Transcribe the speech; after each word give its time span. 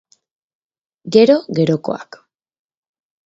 Gero, 1.13 1.35
gerokoak 1.55 2.11